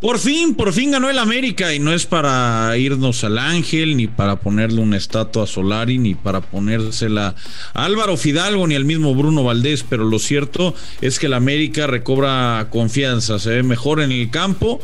[0.00, 4.06] Por fin, por fin ganó el América y no es para irnos al Ángel, ni
[4.06, 7.34] para ponerle una estatua a Solari, ni para ponérsela
[7.74, 11.86] a Álvaro Fidalgo, ni al mismo Bruno Valdés, pero lo cierto es que el América
[11.86, 14.80] recobra confianza, se ve mejor en el campo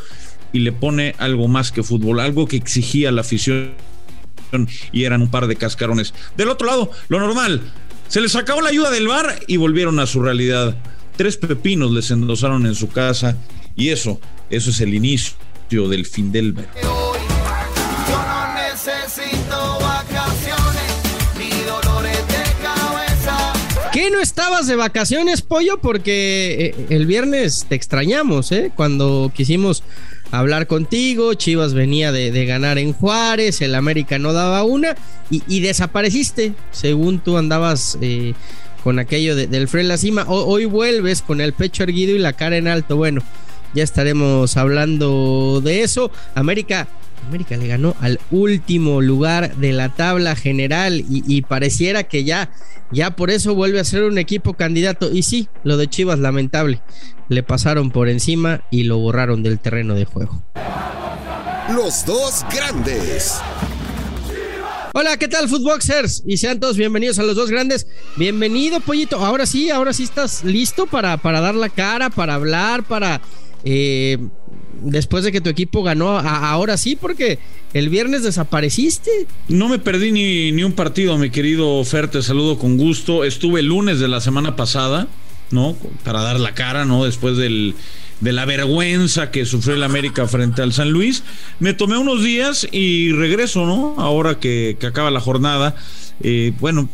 [0.53, 3.73] y le pone algo más que fútbol, algo que exigía la afición
[4.93, 6.13] y eran un par de cascarones.
[6.37, 7.63] Del otro lado, lo normal,
[8.09, 10.77] se les acabó la ayuda del bar y volvieron a su realidad.
[11.17, 13.39] Tres pepinos les endosaron en su casa
[13.77, 14.21] y eso,
[14.51, 15.37] eso es el inicio
[15.69, 16.97] del fin del verano.
[23.93, 25.79] ¿Qué no estabas de vacaciones, pollo?
[25.81, 28.71] Porque eh, el viernes te extrañamos, ¿eh?
[28.75, 29.83] Cuando quisimos
[30.31, 34.97] hablar contigo, Chivas venía de, ganar en Juárez, el América no daba una
[35.31, 38.35] y, desapareciste, según tú andabas eh,
[38.85, 40.27] con aquello del Fre la cima.
[40.29, 42.97] hoy vuelves con el pecho erguido y la cara en alto.
[42.97, 43.23] Bueno,
[43.77, 46.11] ya estaremos hablando de eso.
[46.35, 46.89] América
[47.29, 52.51] América le ganó al último lugar de la tabla general y, pareciera que ya,
[52.93, 55.13] ya por eso vuelve a ser un equipo candidato.
[55.13, 56.81] Y sí, lo de Chivas lamentable.
[57.29, 60.43] Le pasaron por encima y lo borraron del terreno de juego.
[61.75, 63.41] Los dos grandes.
[64.95, 66.23] Hola, ¿qué tal, Footboxers?
[66.27, 67.87] Y sean todos bienvenidos a los dos grandes.
[68.17, 69.19] Bienvenido, pollito.
[69.19, 73.21] Ahora sí, ahora sí estás listo para, para dar la cara, para hablar, para
[73.69, 74.19] eh,
[74.81, 77.41] después de que tu equipo ganó, ahora sí, porque
[77.75, 79.11] el viernes desapareciste.
[79.49, 83.25] No me perdí ni, ni un partido, mi querido Fer, te saludo con gusto.
[83.25, 85.09] Estuve el lunes de la semana pasada,
[85.51, 85.77] ¿no?
[86.05, 87.05] Para dar la cara, ¿no?
[87.05, 87.75] Después del,
[88.21, 91.25] de la vergüenza que sufrió el América frente al San Luis.
[91.59, 93.97] Me tomé unos días y regreso, ¿no?
[93.99, 95.75] Ahora que, acaba la jornada.
[96.23, 96.89] Eh, bueno,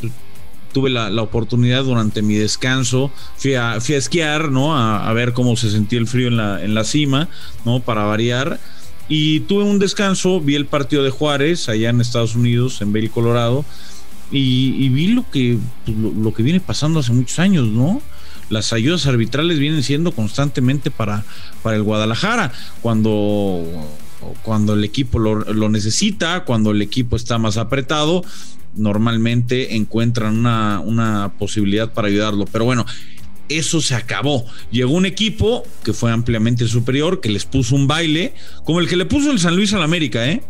[0.72, 4.76] tuve la, oportunidad durante mi descanso, fui a, fui a esquiar, ¿no?
[4.76, 7.28] A, ver cómo se sentía el frío en la, en la cima,
[7.64, 7.80] ¿no?
[7.80, 8.58] Para variar.
[9.08, 13.10] Y tuve un descanso, vi el partido de Juárez allá en Estados Unidos, en Vail,
[13.10, 13.64] Colorado,
[14.30, 18.00] y, vi lo que, pues, lo, que viene pasando hace muchos años, ¿no?
[18.48, 21.24] Las ayudas arbitrales vienen siendo constantemente para,
[21.62, 22.52] para el Guadalajara.
[22.80, 23.62] Cuando
[24.42, 28.24] cuando el equipo lo, lo, necesita, cuando el equipo está más apretado,
[28.74, 32.44] normalmente encuentran una, una posibilidad para ayudarlo.
[32.46, 32.86] Pero bueno,
[33.48, 34.44] eso se acabó.
[34.70, 38.34] Llegó un equipo que fue ampliamente superior, que les puso un baile,
[38.64, 40.42] como el que le puso el San Luis al América, ¿eh?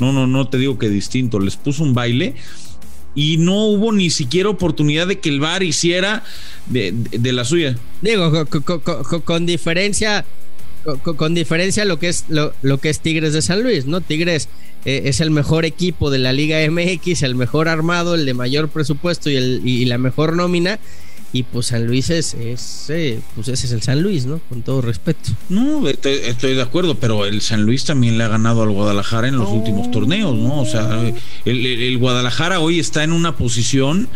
[0.00, 2.36] No, no, no te digo que distinto, les puso un baile
[3.14, 6.22] y no hubo ni siquiera oportunidad de que el VAR hiciera
[6.66, 6.92] de,
[7.32, 7.76] la suya.
[8.00, 8.46] Digo,
[9.24, 10.24] con, diferencia,
[11.02, 14.00] con, diferencia lo que es lo, lo, que es Tigres de San Luis, ¿no?
[14.00, 14.48] Tigres
[14.84, 18.68] eh, es el mejor equipo de la Liga MX, el mejor armado, el de mayor
[18.68, 20.78] presupuesto y, el, y la mejor nómina.
[21.30, 22.34] Y pues San Luis es,
[22.88, 24.40] eh, pues ese es el San Luis, ¿no?
[24.48, 25.30] Con todo respeto.
[25.50, 29.36] No, estoy, de acuerdo, pero el San Luis también le ha ganado al Guadalajara en
[29.36, 30.62] los últimos torneos, ¿no?
[30.62, 31.12] O sea,
[31.44, 34.08] el, Guadalajara hoy está en una posición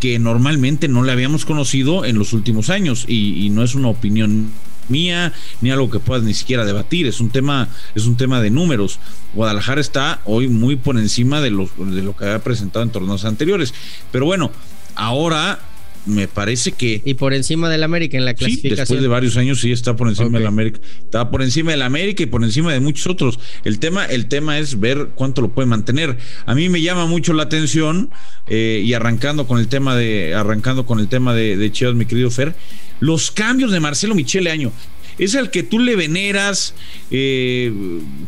[0.00, 3.88] que normalmente no le habíamos conocido en los últimos años y, y no es una
[3.88, 4.50] opinión
[4.88, 7.06] mía, ni algo que puedas ni siquiera debatir.
[7.06, 8.98] Es un tema, es un tema de números.
[9.34, 13.24] Guadalajara está hoy muy por encima de lo, de lo que había presentado en torneos
[13.24, 13.74] anteriores.
[14.10, 14.50] Pero bueno,
[14.94, 15.60] ahora
[16.08, 17.02] me parece que.
[17.04, 18.76] Y por encima del América en la clasificación.
[18.76, 20.80] Sí, después de varios años sí está por encima del América.
[21.04, 23.38] Está por encima del América y por encima de muchos otros.
[23.64, 26.16] El tema, el tema es ver cuánto lo puede mantener.
[26.46, 28.10] A mí me llama mucho la atención,
[28.46, 32.06] eh, y arrancando con el tema de, arrancando con el tema de, de Chivas, mi
[32.06, 32.54] querido Fer,
[33.00, 34.72] los cambios de Marcelo Michele Año
[35.18, 36.74] es al que tú le veneras
[37.10, 37.72] eh,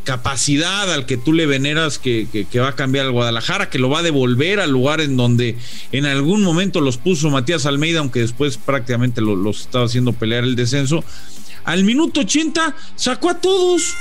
[0.04, 2.26] capacidad, al que tú le veneras que,
[2.56, 5.56] va a cambiar al Guadalajara, que lo va a devolver al lugar en donde
[5.92, 10.56] en algún momento los puso Matías Almeida, aunque después prácticamente los estaba haciendo pelear el
[10.56, 11.04] descenso.
[11.64, 13.94] Al minuto 80 sacó a todos,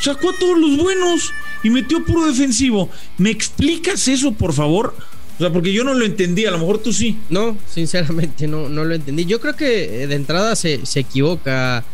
[0.00, 2.90] sacó a todos los buenos y metió puro defensivo.
[3.16, 4.94] ¿Me explicas eso, por favor?
[5.36, 7.18] O sea, porque yo no lo entendí, a lo mejor tú sí.
[7.28, 9.26] No, sinceramente no, no lo entendí.
[9.26, 11.84] Yo creo que eh, de entrada se, se equivoca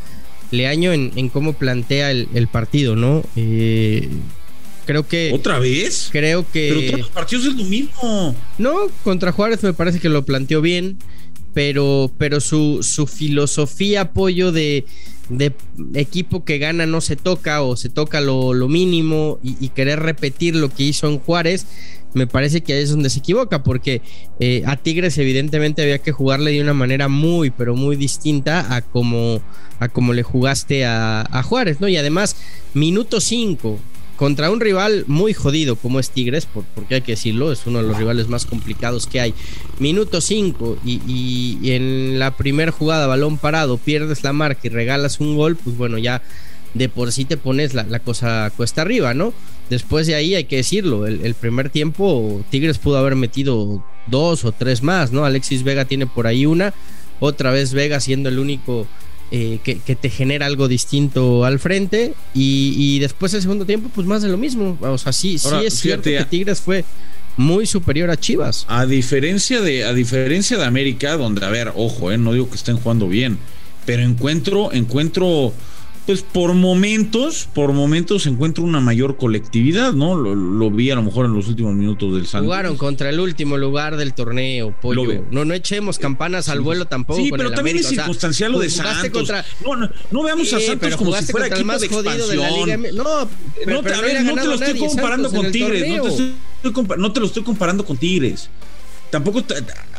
[0.53, 3.25] Leaño en, en cómo plantea el, partido, ¿no?
[3.37, 4.09] Eh,
[4.87, 5.33] creo que.
[5.33, 6.09] ¿Otra vez?
[6.13, 6.69] Creo que.
[6.69, 8.37] Pero todos los partidos es lo mismo.
[8.59, 10.99] No, contra Juárez me parece que lo planteó bien,
[11.55, 14.85] pero, pero su, su filosofía, apoyo de,
[15.31, 15.55] de
[15.95, 20.69] equipo que gana no se toca o se toca lo, mínimo y, querer repetir lo
[20.69, 21.67] que hizo en Juárez,
[22.15, 24.03] me parece que ahí es donde se equivoca, porque
[24.41, 28.83] eh, a Tigres evidentemente había que jugarle de una manera muy, pero muy distinta a
[28.83, 29.41] como,
[29.79, 31.89] a como le jugaste a, Juárez, ¿no?
[31.89, 32.37] Y además,
[32.75, 33.79] minuto 5
[34.17, 37.89] contra un rival muy jodido como es Tigres, porque hay que decirlo, es uno de
[37.89, 39.35] los rivales más complicados que hay.
[39.79, 45.37] Minuto 5 y, en la primera jugada, balón parado, pierdes la marca y regalas un
[45.37, 46.23] gol, pues bueno, ya
[46.75, 49.33] de por sí te pones la, cosa cuesta arriba, ¿no?
[49.71, 54.53] Después de ahí hay que decirlo, el, primer tiempo Tigres pudo haber metido dos o
[54.53, 55.25] tres más, ¿no?
[55.25, 56.75] Alexis Vega tiene por ahí una,
[57.21, 58.87] otra vez Vega siendo el único
[59.31, 64.23] eh, que, te genera algo distinto al frente y, después el segundo tiempo pues más
[64.23, 66.85] de lo mismo, o sea, sí, sí es cierto que Tigres fue
[67.37, 68.67] muy superior a Chivas.
[68.69, 72.57] A diferencia de, a diferencia de América, donde, a ver, ojo, eh, no digo que
[72.57, 73.39] estén jugando bien,
[73.87, 75.53] pero encuentro, encuentro
[76.07, 80.17] pues por momentos, por momentos encuentro una mayor colectividad, ¿no?
[80.17, 82.47] Lo, vi a lo mejor en los últimos minutos del Santos.
[82.47, 85.25] Jugaron contra el último lugar del torneo, pollo.
[85.31, 87.21] No, no echemos campanas al vuelo tampoco.
[87.21, 89.31] Sí, pero también es circunstancial lo de Santos.
[89.65, 92.29] No, no, no, veamos a Santos como si fuera equipo de expansión.
[92.29, 92.77] De la Liga.
[92.93, 93.29] No,
[93.67, 95.87] no, te, a ver, no te lo estoy comparando con Tigres.
[96.99, 98.51] no te lo estoy comparando con Tigres
[99.13, 99.45] tampoco,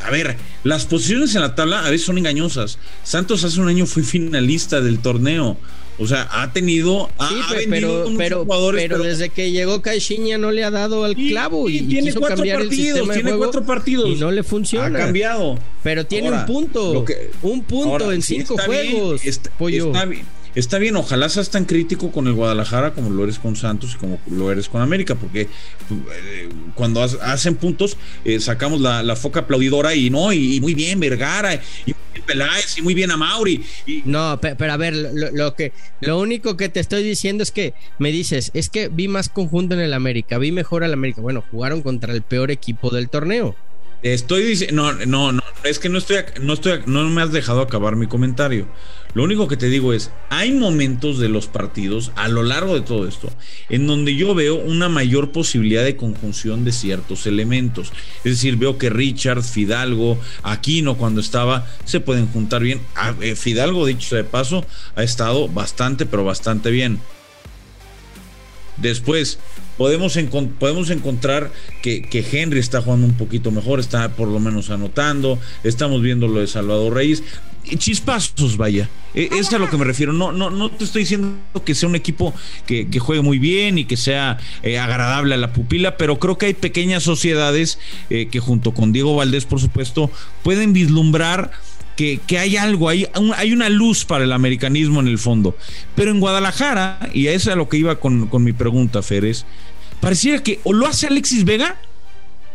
[0.03, 2.79] a ver, las posiciones en la tabla a veces son engañosas.
[3.03, 5.55] Santos hace un año fue finalista del torneo.
[5.99, 7.11] O sea, ha tenido.
[7.29, 11.81] Sí, pero, pero, pero, desde que llegó Caixinha no le ha dado al clavo y,
[11.81, 14.87] tiene cuatro partidos, tiene cuatro partidos y no le funciona.
[14.87, 15.59] Ha cambiado.
[15.83, 17.05] Pero tiene un punto,
[17.43, 19.23] un punto en cinco juegos.
[19.23, 23.55] está, bien, está bien, ojalá seas tan crítico con el Guadalajara como lo eres con
[23.55, 29.15] Santos y como lo eres con América, porque eh, cuando hacen puntos eh, sacamos la,
[29.15, 31.93] foca aplaudidora y no, y, muy bien Vergara, y
[32.25, 33.63] Peláez y muy bien a Mauri.
[34.05, 38.11] No, pero, a ver, lo, que, lo único que te estoy diciendo es que me
[38.11, 41.21] dices, es que vi más conjunto en el América, vi mejor al América.
[41.21, 43.55] Bueno, jugaron contra el peor equipo del torneo.
[44.03, 47.61] Estoy diciendo, no, no, no, es que no estoy, no estoy, no me has dejado
[47.61, 48.67] acabar mi comentario.
[49.13, 52.81] Lo único que te digo es, hay momentos de los partidos a lo largo de
[52.81, 53.29] todo esto
[53.69, 57.91] en donde yo veo una mayor posibilidad de conjunción de ciertos elementos.
[58.23, 62.81] Es decir, veo que Richard, Fidalgo, Aquino cuando estaba, se pueden juntar bien.
[62.95, 64.65] Ah, eh, Fidalgo, dicho de paso,
[64.95, 66.99] ha estado bastante, pero bastante bien.
[68.77, 69.39] Después,
[69.77, 70.17] podemos,
[70.59, 76.01] podemos encontrar que, Henry está jugando un poquito mejor, está por lo menos anotando, estamos
[76.01, 77.23] viendo lo de Salvador Reyes.
[77.77, 78.89] Chispazos, vaya.
[79.13, 80.11] E, es a lo que me refiero.
[80.11, 82.33] No, no, no te estoy diciendo que sea un equipo
[82.65, 86.47] que, juegue muy bien y que sea eh, agradable a la pupila, pero creo que
[86.47, 87.79] hay pequeñas sociedades
[88.09, 90.11] eh, que junto con Diego Valdés, por supuesto,
[90.43, 91.51] pueden vislumbrar
[91.95, 95.55] que, hay algo, hay, hay una luz para el americanismo en el fondo.
[95.95, 99.45] Pero en Guadalajara, y eso es a lo que iba con, con mi pregunta, Férez,
[99.99, 101.77] pareciera que o lo hace Alexis Vega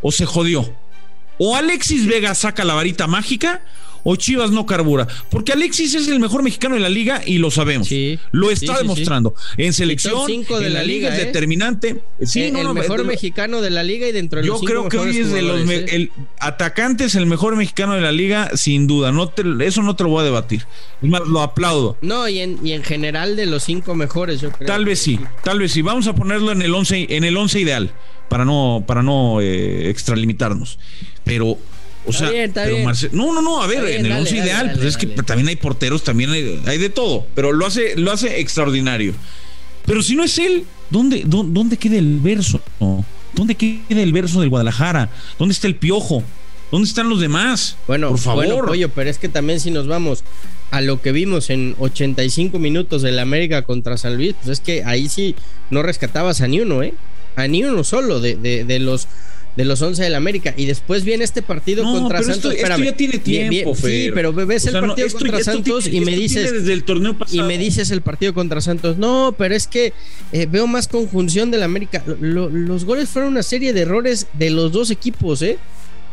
[0.02, 0.75] o se jodió.
[1.38, 3.62] O Alexis Vega saca la varita mágica
[4.05, 5.06] o Chivas no carbura.
[5.31, 7.89] Porque Alexis es el mejor mexicano de la liga y lo sabemos.
[8.33, 9.35] lo está demostrando.
[9.56, 11.27] En selección, de la, liga, es ¿eh?
[11.27, 12.00] determinante.
[12.23, 15.33] Sí, el, mejor mexicano de la liga y dentro de Yo creo que hoy es
[15.33, 15.69] de los.
[15.69, 15.87] ¿eh?
[15.91, 19.12] El atacante es el mejor mexicano de la liga, sin duda.
[19.12, 20.65] No eso no te lo voy a debatir.
[21.03, 21.97] lo aplaudo.
[22.00, 24.67] No, y en, y en general de los cinco mejores, yo creo.
[24.67, 25.83] Tal vez sí, tal vez sí.
[25.83, 27.93] Vamos a ponerlo en el once, en el once ideal
[28.29, 30.79] para no, para no eh, extralimitarnos.
[31.25, 31.59] Pero
[32.06, 32.31] o sea,
[33.12, 36.03] no, no, no, a ver, en el once ideal, pues es que también hay porteros,
[36.03, 39.15] también hay, de todo, pero lo hace, lo hace extraordinario.
[39.85, 42.61] Pero si no es él, ¿dónde, dónde, queda el verso?
[43.35, 45.11] ¿Dónde queda el verso del Guadalajara?
[45.39, 46.23] ¿Dónde está el piojo?
[46.71, 47.77] ¿Dónde están los demás?
[47.87, 48.45] Bueno, por favor.
[48.45, 50.23] Bueno, pollo, pero es que también si nos vamos
[50.71, 54.85] a lo que vimos en 85 minutos del América contra San Luis, pues es que
[54.85, 55.35] ahí sí
[55.71, 56.93] no rescatabas a ni uno, ¿eh?
[57.37, 59.09] A ni uno solo de, de, de los
[59.59, 60.55] de los 11 del América.
[60.57, 62.55] Y después viene este partido contra Santos.
[62.55, 66.53] Esto, esto, ya tiene tiempo, Sí, pero ves el partido contra Santos y me dices.
[66.53, 68.99] Desde el torneo y me dices el partido contra Santos.
[68.99, 69.93] No, pero es que
[70.31, 72.05] eh, veo más conjunción del América.
[72.07, 75.59] los goles fueron una serie de errores de los dos equipos, ¿eh?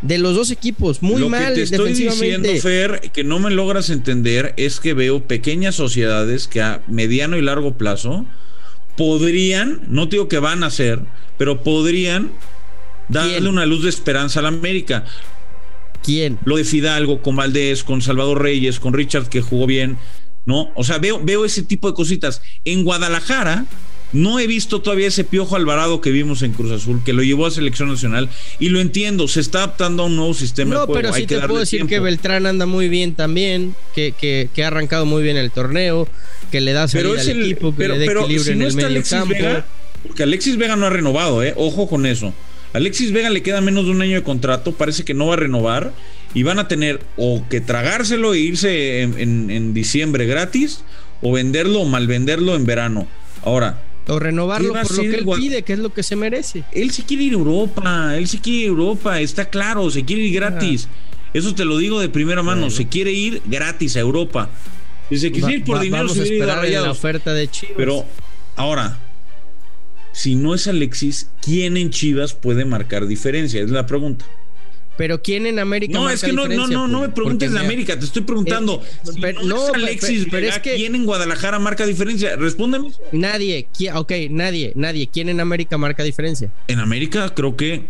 [0.02, 1.54] de los dos equipos, muy Lo mal.
[1.54, 6.48] Que te estoy diciendo, Fer, que no me logras entender es que veo pequeñas sociedades
[6.48, 8.26] que a mediano y largo plazo
[8.98, 11.02] podrían, no digo que van a ser,
[11.38, 12.32] pero podrían
[13.10, 15.06] darle una luz de esperanza a la América.
[16.04, 16.38] ¿Quién?
[16.46, 19.98] Lo de Fidalgo, con Valdés, con Salvador Reyes, con Richard que jugó bien,
[20.46, 20.72] ¿no?
[20.76, 22.42] O sea, veo, veo ese tipo de cositas.
[22.64, 23.66] En Guadalajara
[24.14, 27.48] no he visto todavía ese Piojo Alvarado que vimos en Cruz Azul, que lo llevó
[27.48, 30.76] a selección nacional, y lo entiendo, se está adaptando a un nuevo sistema.
[30.76, 34.68] No, pero sí te puedo decir que Beltrán anda muy bien también, que, que, ha
[34.68, 36.08] arrancado muy bien el torneo,
[36.52, 39.36] que le da salida al equipo, que le da equilibrio en el medio campo.
[40.08, 41.54] porque Alexis Vega no ha renovado, ¿eh?
[41.58, 42.34] Ojo con eso.
[42.76, 45.38] Alexis Vega le queda menos de un año de contrato, parece que no va a
[45.38, 45.94] renovar
[46.34, 50.84] y van a tener o que tragárselo e irse en, diciembre gratis
[51.22, 53.08] o venderlo o mal venderlo en verano.
[53.44, 56.66] Ahora, o renovarlo por lo que él pide, que es lo que se merece.
[56.74, 60.04] Él se quiere ir a Europa, él se quiere ir a Europa, está claro, se
[60.04, 60.90] quiere ir gratis.
[61.34, 64.50] Eso te lo digo de primera mano, se quiere ir gratis a Europa.
[65.10, 67.48] Si se quisiera ir por Va- dinero, se a a esperar en la oferta de
[67.48, 67.76] Chivas.
[67.78, 68.06] Pero
[68.58, 69.00] ahora,
[70.16, 73.62] si no es Alexis, ¿quién en Chivas puede marcar diferencia?
[73.62, 74.26] Es la pregunta.
[74.98, 77.60] Pero ¿quién en América No, marca es que no, no, no, no me preguntes de
[77.60, 78.82] América, te estoy preguntando.
[78.82, 82.38] Eh, si pero- no, no, es Alexis pero es que- ¿quién en Guadalajara marca diferencia?
[82.38, 82.92] Respóndeme.
[83.12, 85.10] Nadie, ok, nadie, nadie.
[85.12, 86.50] ¿Quién en América marca diferencia?
[86.70, 87.84] En América creo que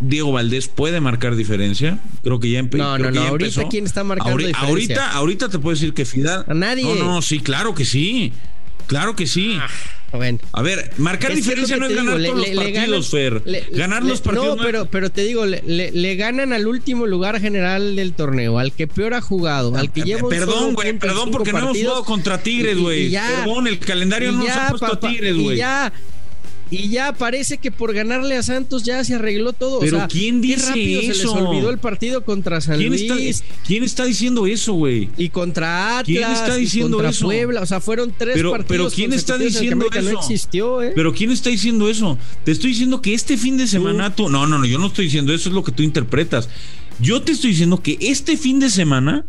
[0.00, 2.00] Diego Valdés puede marcar diferencia.
[2.22, 3.68] Creo que ya, empe- No, creo no, que no, ya ahorita empezó.
[3.70, 4.68] ¿quién está marcando Ahori- diferencia?
[4.68, 6.44] Ahorita, ahorita te puedo decir que Fidal.
[6.46, 6.84] A nadie.
[6.84, 8.30] No, no, sí, claro que sí.
[8.86, 9.58] Claro que sí.
[10.12, 10.38] Bueno.
[10.52, 13.32] A ver, marcar Es diferencia no es ganar digo, todos le- los le partidos, ganan-
[13.32, 13.42] Fer.
[13.44, 17.06] le- ganar los partidos No, pero, pero te digo, le, le- le ganan al último
[17.06, 20.74] lugar general del torneo, al que peor ha jugado, al que lleva solo Ah, Perdón,
[20.74, 23.10] güey, perdón porque no hemos jugado contra Tigres, güey.
[23.12, 25.56] Perdón, el calendario no nos ha puesto papá, a Tigres, güey.
[25.56, 25.92] ya,
[26.70, 29.78] y ya parece que por ganarle a Santos ya se arregló todo.
[29.80, 31.32] Pero o sea, ¿quién dice rápido se les eso?
[31.32, 33.16] olvidó el partido contra San ¿Quién Luis está,
[33.66, 35.08] ¿Quién está diciendo eso, güey?
[35.16, 37.26] y contra Atlas ¿Quién está y diciendo contra eso?
[37.26, 37.60] Puebla.
[37.62, 40.12] O sea, fueron tres Pero- partidos pero ¿quién está diciendo eso?
[40.12, 40.92] No existió, ¿eh?
[40.94, 42.18] Pero ¿quién está diciendo eso?
[42.44, 44.28] Te estoy diciendo que este fin de semana tú...
[44.28, 46.48] No, no, no, yo no estoy diciendo eso, es lo que tú interpretas.
[46.98, 49.26] Yo te estoy diciendo que este fin de semana,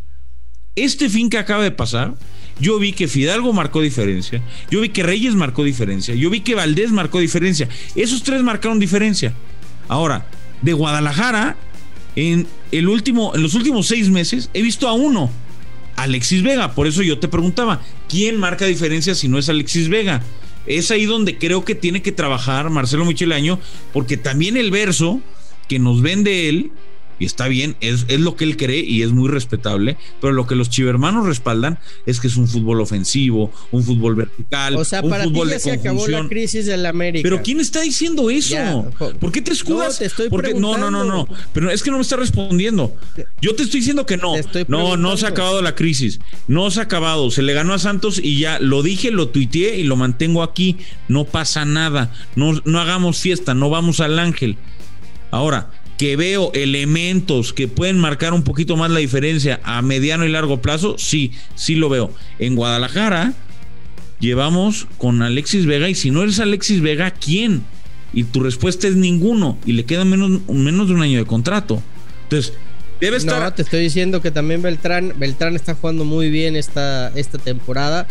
[0.75, 2.15] este fin que acaba de pasar,
[2.59, 6.55] yo vi que Fidalgo marcó diferencia, yo vi que Reyes marcó diferencia, yo vi que
[6.55, 7.69] Valdés marcó diferencia.
[7.95, 9.33] Esos tres marcaron diferencia.
[9.87, 10.25] Ahora,
[10.61, 11.55] de Guadalajara,
[12.15, 15.31] en, el último, en los últimos seis meses, he visto a uno.
[15.95, 16.73] Alexis Vega.
[16.73, 20.21] Por eso yo te preguntaba, ¿quién marca diferencia si no es Alexis Vega?
[20.65, 23.59] Es ahí donde creo que tiene que trabajar Marcelo Michelaño,
[23.93, 25.21] porque también el verso
[25.67, 26.71] que nos vende él,
[27.19, 30.47] y está bien, es, es lo que él cree y es muy respetable, pero lo
[30.47, 35.01] que los chivermanos respaldan es que es un fútbol ofensivo, un fútbol vertical, O sea,
[35.01, 37.23] un para ti fútbol ya de se acabó la crisis del América.
[37.23, 38.53] Pero ¿quién está diciendo eso?
[38.53, 38.83] Ya,
[39.19, 39.93] ¿Por qué te escudas?
[39.93, 41.27] No, te estoy Porque- no, no, no, no.
[41.53, 42.95] Pero es que no me está respondiendo.
[43.41, 44.33] Yo te estoy diciendo que no.
[44.67, 46.19] No, no se ha acabado la crisis.
[46.47, 47.31] No se ha acabado.
[47.31, 50.77] Se le ganó a Santos y ya lo dije, lo tuiteé y lo mantengo aquí.
[51.07, 52.13] No pasa nada.
[52.35, 53.53] No, no hagamos fiesta.
[53.53, 54.57] No vamos al ángel.
[55.31, 60.29] Ahora, que veo elementos que pueden marcar un poquito más la diferencia a mediano y
[60.29, 62.11] largo plazo, sí, sí lo veo.
[62.39, 63.33] En Guadalajara
[64.19, 67.63] llevamos con Alexis Vega y si no eres Alexis Vega, ¿quién?
[68.13, 71.81] Y tu respuesta es ninguno y le queda menos, menos de un año de contrato.
[72.23, 72.53] Entonces,
[73.01, 73.41] debe estar...
[73.41, 78.07] No, te estoy diciendo que también Beltrán, Beltrán está jugando muy bien esta, esta temporada.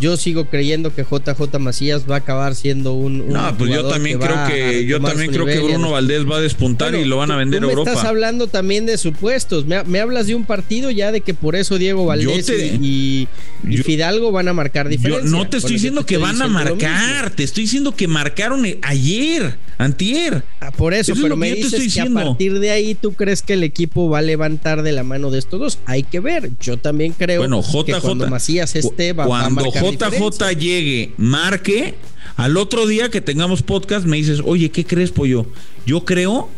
[0.00, 3.20] Yo sigo creyendo que JJ Macías va a acabar siendo un.
[3.20, 5.92] un no, pues yo también que creo a que yo también creo que a Bruno
[5.92, 7.90] Valdés va a despuntar Bueno, y lo van a tú- vender tú a me Europa.
[7.92, 9.66] Estás hablando también de supuestos.
[9.66, 13.28] Me, me hablas de un partido ya de que por eso Diego Valdés te- y,
[13.68, 15.30] y yo- Fidalgo van a marcar Yo diferencia.
[15.30, 19.56] no te estoy diciendo que van a marcar, te estoy diciendo que marcaron eh, ayer,
[19.78, 20.42] antier.
[20.60, 22.30] Ah, Por eso, Eso es pero lo me que yo dices estoy que a diciendo.
[22.30, 25.38] partir de ahí tú crees que el equipo va a levantar de la mano de
[25.38, 25.78] estos dos.
[25.86, 26.50] Hay que ver.
[26.60, 28.00] Yo también creo Bueno, que JJ.
[28.00, 30.52] cuando Macías esté va, a marcar JJ diferencia.
[30.52, 31.94] llegue, marque,
[32.36, 35.46] al otro día que tengamos podcast me dices, oye, ¿qué crees, pollo?
[35.86, 36.48] Yo creo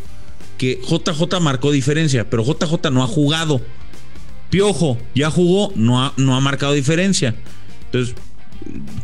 [0.57, 3.61] que JJ marcó diferencia, pero JJ no ha jugado.
[4.49, 7.35] Piojo, ya jugó, no ha, no ha marcado diferencia.
[7.85, 8.15] Entonces,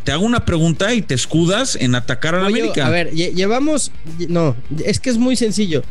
[0.03, 2.88] te hago una pregunta y te escudas en atacar a la América.
[2.88, 3.92] A ver, lle- llevamos.
[4.30, 5.84] No, es que es muy sencillo.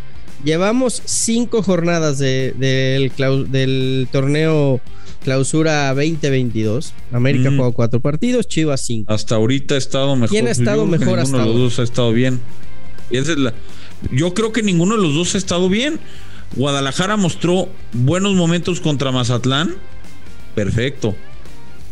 [0.44, 4.80] Llevamos cinco jornadas de- del, clau- del torneo
[5.22, 6.94] Clausura 2022.
[7.12, 7.56] América Mm.
[7.56, 9.12] jugó cuatro partidos, Chivas cinco.
[9.12, 10.30] Hasta ahorita ha estado mejor.
[10.30, 11.62] ¿Quién ha estado creo que mejor ninguno hasta de los ahora?
[11.64, 12.40] dos ha estado bien.
[13.10, 13.54] Y esa es la-
[14.10, 16.00] Yo creo que ninguno de los dos ha estado bien.
[16.56, 19.76] Guadalajara mostró buenos momentos contra Mazatlán.
[20.56, 21.14] Perfecto.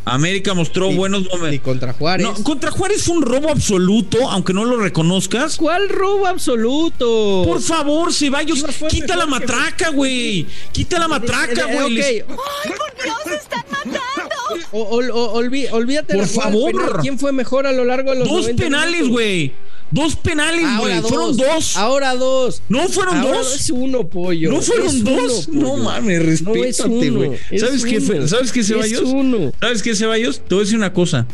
[0.05, 1.65] América mostró Y- buenos Y momentos.
[1.65, 2.27] contra Juárez.
[2.27, 5.57] No, contra Juárez fue un robo absoluto, aunque no lo reconozcas.
[5.57, 7.43] ¿Cuál robo absoluto?
[7.47, 10.47] Por favor, Ceballos, quita la matraca, güey.
[10.73, 11.91] Quita la matraca, Eh, güey.
[11.95, 12.31] Les- ok,
[12.65, 14.01] ¡Ay, por Dios, se están matando!
[14.73, 16.73] o- o- o- olví- olvídate Por favor.
[16.73, 17.01] penal.
[17.03, 19.53] ¿Quién fue mejor a lo largo de los Dos 90 penales, güey.
[19.91, 21.01] Dos penales, güey.
[21.01, 21.77] Fueron dos.
[21.77, 22.63] Ahora dos.
[22.69, 23.55] No fueron Ahora dos.
[23.57, 24.51] es uno, pollo.
[24.53, 25.49] ¿No fueron Es dos?
[25.53, 27.33] uno, no mames, es respétate, güey.
[27.51, 28.01] es ¿Sabes qué.
[28.29, 29.03] ¿Sabes qué, Es Ceballos?
[29.05, 29.53] uno.
[29.61, 30.41] ¿Sabes qué, Ceballos?
[30.41, 31.27] Te voy a decir una cosa.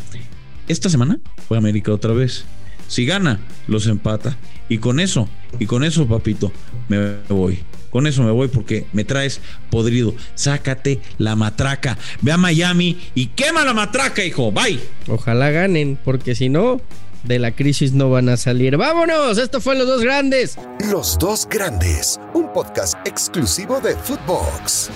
[0.67, 2.45] Esta semana fue América otra vez.
[2.87, 4.37] Si gana, los empata.
[4.69, 6.51] Y con eso, y con eso, papito,
[6.89, 7.59] me voy.
[7.89, 10.13] Con eso me voy porque me traes podrido.
[10.35, 11.97] Sácate la matraca.
[12.21, 14.51] Ve a Miami y quema la matraca, hijo.
[14.51, 14.79] Bye.
[15.07, 16.81] Ojalá ganen, porque si no,
[17.27, 18.77] de la crisis no van a salir.
[18.77, 19.37] ¡Vámonos!
[19.37, 20.57] Esto fue Los Dos Grandes.
[20.89, 24.89] Los dos grandes, un podcast exclusivo de Footbox.